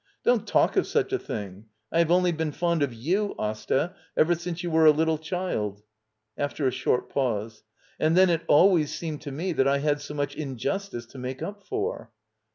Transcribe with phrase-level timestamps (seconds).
[0.23, 4.33] Don't talk of such a thing— I have only been fond of you, Asta, ever
[4.33, 5.83] since you were a little cjiild.
[6.35, 7.61] [After a short pause.]
[7.99, 11.43] And then it always ^^'^med to me that I had so much injustice to make
[11.43, 12.09] up for.